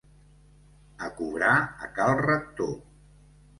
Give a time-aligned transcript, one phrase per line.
[1.09, 1.53] A cobrar,
[1.89, 2.75] a cal rector!